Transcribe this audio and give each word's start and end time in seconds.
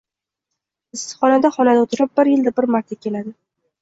Issiqqina 0.97 1.51
xonada 1.57 1.83
oʻtirib, 1.85 2.11
bir 2.21 2.33
yilda 2.33 2.55
bir 2.61 2.69
marta 2.77 2.99
keladi 3.07 3.37